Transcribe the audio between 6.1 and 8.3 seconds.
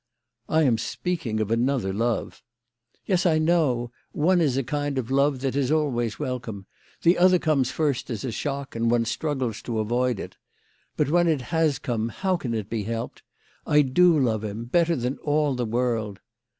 welcome. The other comes first as